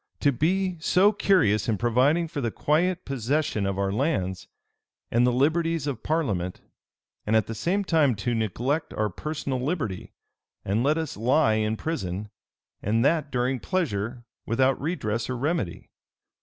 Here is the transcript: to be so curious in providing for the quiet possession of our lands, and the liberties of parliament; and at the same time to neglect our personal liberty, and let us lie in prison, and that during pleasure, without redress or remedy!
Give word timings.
to 0.19 0.31
be 0.31 0.79
so 0.79 1.11
curious 1.11 1.69
in 1.69 1.77
providing 1.77 2.27
for 2.27 2.41
the 2.41 2.49
quiet 2.49 3.05
possession 3.05 3.67
of 3.67 3.77
our 3.77 3.91
lands, 3.91 4.47
and 5.11 5.27
the 5.27 5.31
liberties 5.31 5.85
of 5.85 6.01
parliament; 6.01 6.59
and 7.27 7.35
at 7.35 7.45
the 7.45 7.53
same 7.53 7.83
time 7.83 8.15
to 8.15 8.33
neglect 8.33 8.95
our 8.95 9.11
personal 9.11 9.59
liberty, 9.59 10.11
and 10.65 10.81
let 10.81 10.97
us 10.97 11.15
lie 11.15 11.53
in 11.53 11.77
prison, 11.77 12.31
and 12.81 13.05
that 13.05 13.29
during 13.29 13.59
pleasure, 13.59 14.25
without 14.47 14.81
redress 14.81 15.29
or 15.29 15.37
remedy! 15.37 15.91